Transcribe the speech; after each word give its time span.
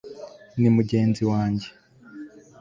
ni 0.59 0.69
mugenzi 0.75 1.21
wanjye 1.31 1.67